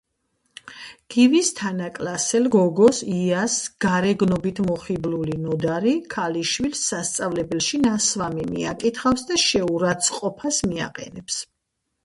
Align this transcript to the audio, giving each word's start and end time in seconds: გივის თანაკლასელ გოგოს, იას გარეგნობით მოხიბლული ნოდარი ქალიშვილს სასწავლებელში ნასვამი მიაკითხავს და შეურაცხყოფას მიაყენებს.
გივის 1.15 1.49
თანაკლასელ 1.57 2.47
გოგოს, 2.55 3.01
იას 3.15 3.57
გარეგნობით 3.85 4.61
მოხიბლული 4.69 5.35
ნოდარი 5.43 5.93
ქალიშვილს 6.13 6.81
სასწავლებელში 6.93 7.81
ნასვამი 7.83 8.47
მიაკითხავს 8.55 9.27
და 9.33 9.39
შეურაცხყოფას 9.43 10.63
მიაყენებს. 10.73 11.39